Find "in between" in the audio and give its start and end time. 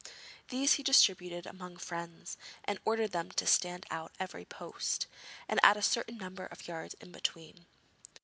6.95-7.67